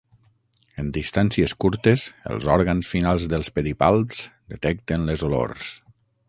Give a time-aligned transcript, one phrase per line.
[0.83, 2.05] En distàncies curtes,
[2.35, 4.23] els òrgans finals dels pedipalps
[4.55, 5.77] detecten les olors.